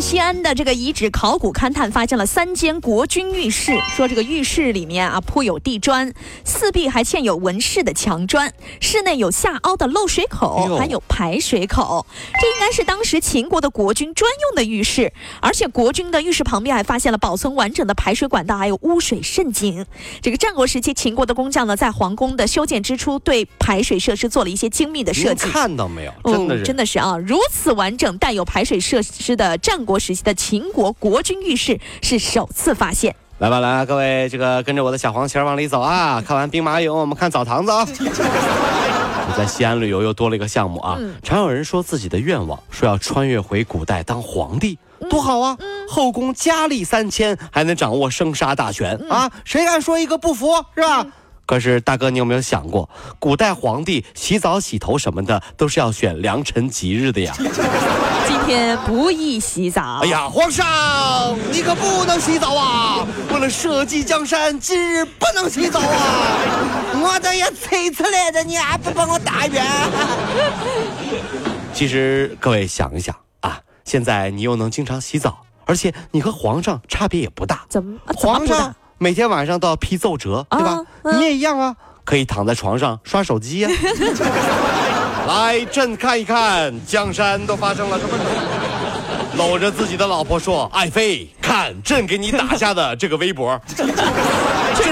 [0.00, 6.12] 西安的这个遗址考古勘探发现了三间国君浴室，说这个浴室里面啊铺有地砖，
[6.44, 12.06] 四壁还嵌有纹饰的墙砖，室内有下凹的漏水口，还有排水口。
[12.40, 19.84] 这应该是当时秦国的国君专用的浴室，而且国君的浴室旁边还发现了保存完整的排水管道，还有污水渗井。
[20.20, 25.48] 这个战国时期，秦国的工匠呢，在皇宫的修建之初，对排水设施做了一些精密的设计。
[25.48, 26.12] 看到没有？
[26.24, 29.58] 真的是，真的是啊，如此完整、带有排水设施的。
[29.58, 33.14] 战国时期的秦国国君浴室是首次发现。
[33.38, 36.22] 来吧，来，各位，这个跟着我的小黄旗往里走啊！
[36.24, 37.84] 看完兵马俑，我们看澡堂子啊！
[39.36, 40.96] 在西安旅游又多了一个项目啊！
[41.22, 44.78] 常有人说自己的愿望，说要穿越回古代当皇帝，
[45.10, 45.58] 多好啊！
[45.88, 49.28] 后宫佳丽三千，还能掌握生杀大权啊！
[49.44, 51.04] 谁敢说一个不服，是吧？
[51.44, 57.34] 可是大哥，你有没有想过，古代皇帝洗澡、洗头什么的，都是要选良辰吉日的呀？
[58.46, 60.00] 今天不宜洗澡。
[60.02, 63.06] 哎呀，皇上，你可不能洗澡啊！
[63.32, 66.36] 为了社稷江山，今日不能洗澡啊！
[67.02, 69.64] 我这也催出来的，你还不帮我打圆？
[71.72, 77.64] 其实各位想一想啊，现在你又能经常洗澡，而且你和皇上差别也不大。
[77.70, 77.98] 怎么？
[78.14, 78.74] 皇上？
[78.98, 80.84] 每天晚上都要批奏折，对吧？
[81.14, 83.70] 你也一样啊，可以躺在床上刷手机呀。
[85.26, 88.10] 来，朕看一看江山都发生了什么。
[89.36, 93.84] 搂着自己的老婆说：“爱妃，看朕给你打下的这个微博， 这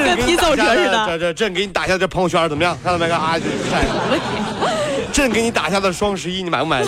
[0.05, 1.07] 跟批奏折似的。
[1.07, 2.77] 这这朕给你打下这朋友圈怎么样？
[2.83, 3.09] 看到没？
[3.09, 3.37] 看啊，
[3.71, 3.85] 晒。
[5.13, 6.83] 朕给你打下的双十一，你买不买？”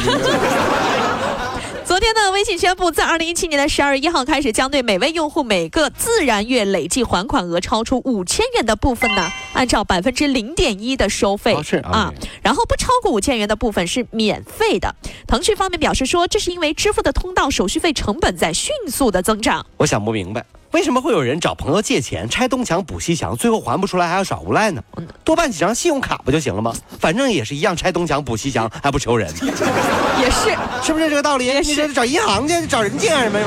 [1.94, 11.54] 昨天呢，微信宣布，在二零一七年的十二月一号开始，将对每位用户每个自然月累计还款额超出五千元的部分呢，按照百分之零点一的收费
[11.84, 12.12] 啊，
[12.43, 14.93] 然后不超过五千元的部分是免费的。
[15.28, 19.65] 腾讯方面表示说，这是因为支付的通道手续费成本在迅速的增长。
[19.77, 20.44] 我想不明白。
[20.74, 24.82] 为什么会有人找朋友借钱拆东墙补西墙，最后还不出来还要耍无赖呢？
[25.22, 26.74] 多办几张信用卡不就行了吗？
[26.98, 29.32] 反正也是一样拆东墙补西墙，还不求人。
[30.20, 30.50] 也是，
[30.82, 31.48] 是不是这个道理？
[31.60, 33.38] 你这找银行去，找人借干什么？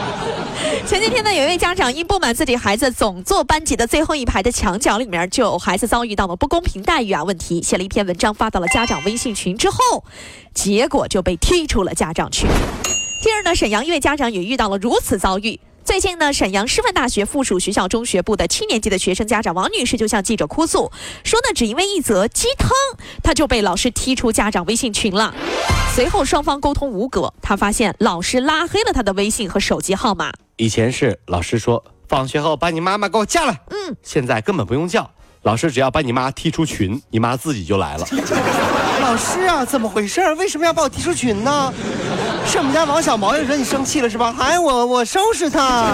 [0.88, 10.02] 前几天呢，有一位家长因不满自己孩子总坐班级的最后一排的墙角里面就有孩子遭遇到了不公平待遇啊问题，写了一篇文章发到了家长微信群之后，
[10.54, 12.48] 结果就被踢出了家长群。
[13.22, 15.60] 近日呢，沈阳一位家长也遇到了如此遭遇。
[15.84, 20.90] 最近呢，沈阳师范大学附属学校中学部的七年级的学生家长王女士就向记者哭诉，
[21.24, 22.70] 说呢，只因为一则鸡汤，
[23.22, 25.34] 她就被老师踢出家长微信群了。
[25.94, 30.32] 随后双方沟通无果，她发现老师拉黑了她的微信和手机号码。
[30.56, 35.10] 以前是老师说放学后把你妈妈给我叫来，嗯，现在根本不用叫，
[35.42, 38.06] 老师只要把你妈踢出群，你妈自己就来了。
[39.02, 40.32] 老师啊，怎么回事？
[40.34, 41.72] 为什么要把我踢出群呢？
[42.46, 44.34] 是我们家王小毛又惹你生气了是吧？
[44.38, 45.90] 哎，我我收拾他。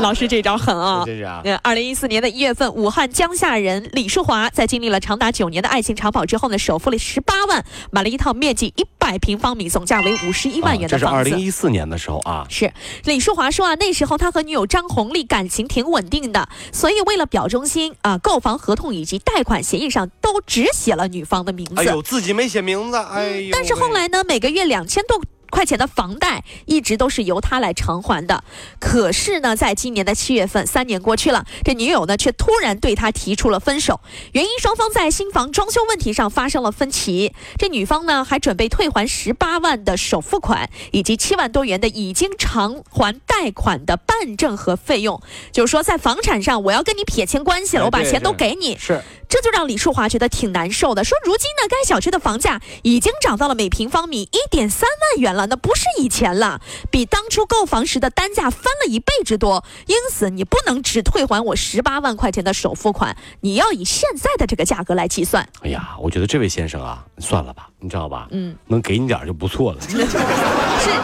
[0.00, 1.02] 老师这招狠啊！
[1.06, 1.42] 这是啊。
[1.62, 10.98] 二零一四年的一月份，武汉江夏人李淑华在经历了长达九年的爱情长跑之后呢，首付了十八万，买了一套面积一百平方米、总价为五十一万元的房子。
[10.98, 12.46] 这是二零一四年的时候啊。
[12.50, 12.72] 是
[13.04, 21.74] 李淑华说啊，那时候他和女友张红丽感情挺稳定的，所以为了表忠心啊，购房合同以及贷款协议上都只写了女方的名字。
[21.76, 23.50] 哎呦，自己没写名字，哎呦。
[23.52, 25.20] 但是后来呢，每个月两千多。
[25.54, 28.42] 块钱的房贷一直都是由他来偿还的，
[28.80, 34.00] 可是呢，在今年的七月份，三年过去了，这女友呢却突然对他提出了分手，
[34.32, 37.32] 原因双方在新房装修问题上发生了分歧。
[37.56, 45.22] 这女方呢还准备退还十八万的首付款，以及七万多元的已经偿还贷款的办证和费用，
[45.52, 48.76] 就是说在房产上我要跟你撇清关系了，我把钱都给你。
[48.76, 49.00] 是。
[49.26, 56.60] 这就让李淑华觉得挺难受的，说如今呢，该小区的房价已经涨到了每平方米一点三万元了，那不是以前了，
[56.90, 59.64] 比当初购房时的单价翻了一倍之多。
[59.86, 65.46] 因此，你不能只退还我十八万块钱的首付款，你要以现在的这个价格来计算。
[65.62, 68.28] 哎呀，我觉得这位先生啊，算了吧，你知道吧？
[68.30, 69.80] 嗯，能给你点就不错了。
[69.88, 69.96] 是，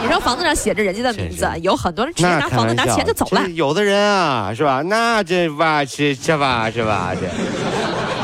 [0.02, 3.48] 你说房子上写着人家的名字，有很多人直接拿房子拿钱就走了。
[3.50, 4.82] 有的人啊，是吧？
[4.82, 7.14] 那这吧，这这吧，是吧？
[7.14, 7.28] 这。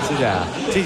[0.07, 0.31] 是不是？
[0.73, 0.85] 这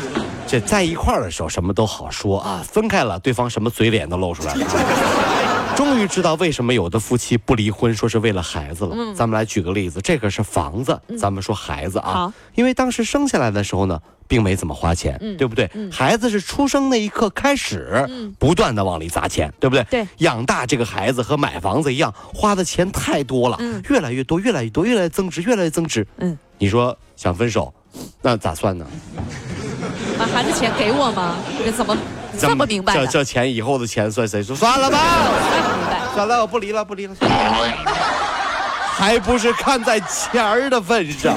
[0.51, 4.67] 这在一块儿的时候什么都好说啊，分开了对方什么嘴脸都露出来了。
[5.77, 8.97] 终于知道为什么有的夫妻不离婚，说是为了孩子了。
[8.99, 15.71] 嗯咱们来举个例子，这个是房子，咱们说孩子啊好，因为当时生下来的时候呢，并没怎么花钱，嗯对不对？
[15.93, 19.85] 孩子是出生那一刻开始，嗯不断的往里砸钱，对不对？
[19.85, 26.05] 对养大这个孩子和买房子一样，花的钱太多了，嗯越来越多，越来越多，越来越增值，越来越增值。
[26.19, 27.73] 嗯，你说想分手，
[28.21, 28.85] 那咋算呢？
[30.21, 31.35] 把孩子钱给我吗？
[31.65, 31.97] 这怎么
[32.39, 33.07] 这么明白的？
[33.07, 34.55] 这这钱以后的钱算谁说？
[34.55, 34.99] 算了吧。
[36.15, 37.15] 算了，我不离了，不离了
[38.95, 41.35] 还不是看在钱儿的份上。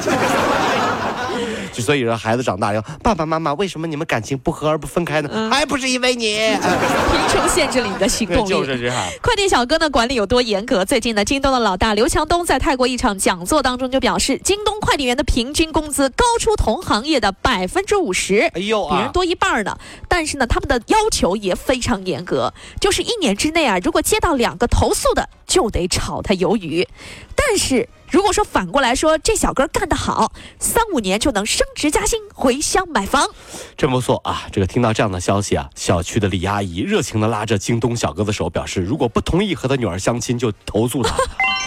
[1.73, 5.49] 就所以说，孩子长大以后，爸爸妈妈为什么你们感情不和而不分开呢？
[5.51, 6.37] 还不是因为你，
[7.11, 8.49] 贫穷限制了你的行动力。
[8.53, 8.95] 就是这样。
[9.21, 10.85] 快递小哥呢管理有多严格？
[10.85, 18.51] 最近呢，京东的老大刘强东在泰国一场讲座当中就表示，京东快递员的平均工资高出同行业的百分之五十。
[18.53, 18.95] 哎呦啊！
[18.95, 19.75] 比人多一半儿呢，
[20.07, 26.87] 但是呢，他们的要求也非常严格，就是一年之内啊，如果接到两个投诉的，就得炒他鱿鱼。
[27.35, 33.27] 但是如果说反过来说，这小哥干得好，三五年就能升职加薪，回乡买房。
[33.75, 34.43] 真不错啊！
[34.51, 41.15] 这个听到这样的消息啊，小区的李阿姨热情地拉着京东小哥的手，表示如果不同意和他女儿相亲，就投诉他。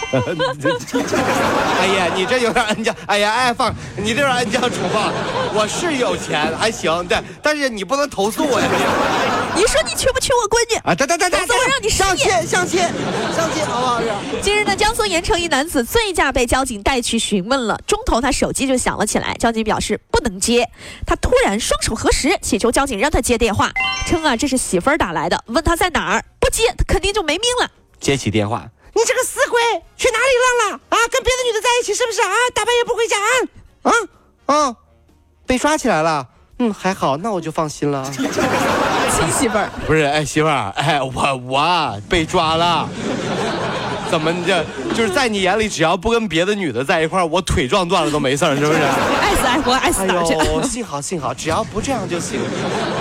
[1.81, 5.11] 哎呀，你这有点恩将，哎呀，哎放，你这有点恩将仇报。
[5.53, 8.67] 我是有钱，还行，对，但是你不能投诉我呀，
[9.57, 10.75] 你你说你娶不娶我闺女？
[10.83, 12.79] 啊，对对对对，否则我让你失业相亲相亲
[13.35, 14.01] 相亲，好不好？
[14.41, 20.69] 近日呢，江苏盐城一男子醉驾被交警带去询问了，中途他手机就响了起来，交警表示不能接，
[21.07, 23.71] 他突然双手合十，祈求交警让他接电话，
[24.05, 27.71] 称啊这是媳妇儿打来的，问他在哪儿，不接他肯定就没命了。
[27.99, 29.59] 接起电话，你这个死鬼
[29.97, 30.79] 去哪里浪了？
[30.89, 32.29] 啊，跟别的女的在一起是不是啊？
[32.53, 33.17] 大半夜不回家
[33.81, 33.91] 啊？
[34.45, 34.75] 啊啊，
[35.47, 36.27] 被抓起来了。
[36.59, 38.03] 嗯，还好，那我就放心了。
[39.31, 42.87] 媳妇儿，不是，哎，媳妇儿，哎，我我被抓了。
[44.09, 44.63] 怎么这
[44.97, 48.79] 就是在你眼里，只要不跟别的女的在一块儿，我腿撞断了都没事儿，是不是？
[49.21, 50.33] 爱死爱活爱死哎哪儿去？
[50.33, 52.39] 呦，幸好幸好，只要不这样就行。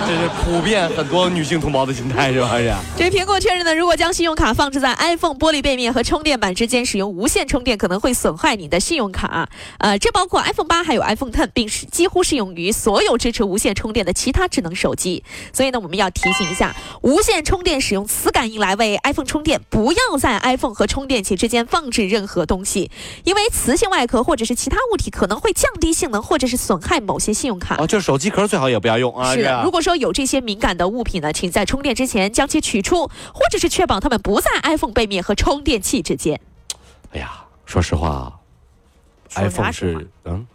[0.07, 2.51] 这是普遍很多女性同胞的心态，是吧？
[2.59, 2.71] 是。
[2.99, 9.49] 这苹果确认呢，如果将信用卡放置在 iPhone 玻璃背面和充电板之间使用无线充电，可能会损坏你的信用卡。
[9.79, 15.25] 呃，这包括 iPhone 八还有 iPhone Ten，并是几乎适用于所有支持无线充电的其他智能手机。
[15.51, 22.91] 所以呢，我们要提醒一下，无线充电使用磁感应来为 iPhone 充电，不要在 iPhone 和充电器之间放置任何东西，
[23.25, 27.77] 因为磁性外壳或者是其他物体可能会降低性能，或者是损害某些信用卡。
[27.79, 29.35] 哦，就是手机壳最好也不要用啊。
[29.35, 36.41] 是这样如果说有这些敏感的物品呢，请在充电之前将其取出，或者是确保它们不在 iPhone 背面和充电器之间。
[37.13, 38.33] 哎呀，说实话
[39.35, 40.47] ，iPhone 是嗯，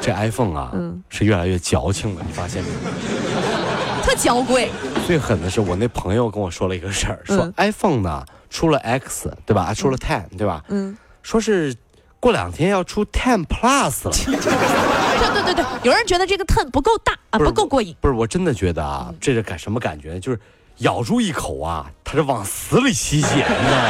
[0.00, 3.59] 这 iPhone 啊，嗯是越来越矫情了，你发现没有？
[4.00, 4.70] 特娇贵，
[5.06, 9.72] 最狠的是我那朋友跟我说了一个事儿，说嗯 iPhone 呢出了 X 对吧？
[9.74, 10.62] 出了 Ten 对吧？
[10.68, 11.74] 嗯，说是
[12.18, 14.12] 过两天要出 Ten Plus 了。
[15.20, 17.94] 对对对对，有人觉得这个 ten 不够大啊，不不够过瘾。
[18.00, 20.18] 不是，我真的觉得啊，这是感什么感觉？
[20.18, 20.40] 就是
[20.78, 23.88] 咬住一口啊，它是往死里吸血，你知道吗？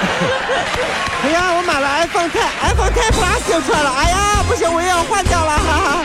[1.22, 6.04] 哎呀，我买了 iPhone Ten，iPhone Ten Plus 就出来了，哎呀，不行，我又要换掉了，哈哈。